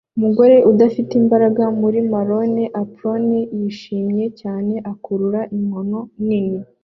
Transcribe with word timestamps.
Umugore 0.17 0.55
udafite 0.71 1.11
imbaraga 1.21 1.63
muri 1.81 1.99
marone 2.11 2.63
apron 2.81 3.27
yishimye 3.59 4.25
cyane 4.41 4.73
akurura 4.91 5.41
inkono 5.57 5.99
nini 6.25 6.59